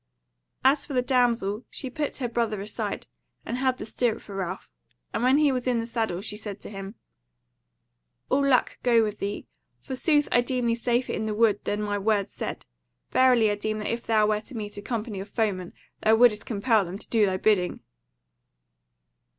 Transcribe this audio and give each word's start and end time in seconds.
As 0.65 0.83
for 0.83 0.93
the 0.93 1.03
damsel, 1.03 1.63
she 1.69 1.87
put 1.91 2.15
her 2.17 2.27
brother 2.27 2.59
aside, 2.59 3.05
and 3.45 3.55
held 3.59 3.77
the 3.77 3.85
stirrup 3.85 4.19
for 4.19 4.33
Ralph; 4.33 4.67
and 5.13 5.21
when 5.21 5.37
he 5.37 5.51
was 5.51 5.67
in 5.67 5.79
the 5.79 5.85
saddle 5.85 6.21
she 6.21 6.35
said 6.35 6.59
to 6.61 6.71
him: 6.71 6.95
"All 8.27 8.43
luck 8.43 8.79
go 8.81 9.03
with 9.03 9.19
thee! 9.19 9.45
Forsooth 9.79 10.27
I 10.31 10.41
deem 10.41 10.65
thee 10.65 10.73
safer 10.73 11.11
in 11.13 11.27
the 11.27 11.35
Wood 11.35 11.63
than 11.65 11.83
my 11.83 11.99
words 11.99 12.33
said. 12.33 12.65
Verily 13.11 13.51
I 13.51 13.55
deem 13.55 13.77
that 13.77 13.93
if 13.93 14.07
thou 14.07 14.25
wert 14.25 14.45
to 14.45 14.57
meet 14.57 14.75
a 14.75 14.81
company 14.81 15.19
of 15.19 15.29
foemen, 15.29 15.71
thou 16.01 16.15
wouldest 16.15 16.47
compel 16.47 16.83
them 16.83 16.97
to 16.97 17.07
do 17.07 17.27
thy 17.27 17.37
bidding." 17.37 17.81